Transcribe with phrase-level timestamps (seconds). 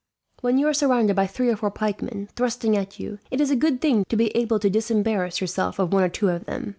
[0.39, 3.55] When you are surrounded by three or four pikemen, thrusting at you, it is a
[3.55, 6.69] good thing to be able to disembarrass yourself of one or two of them.